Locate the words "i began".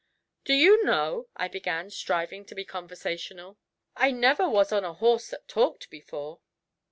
1.35-1.91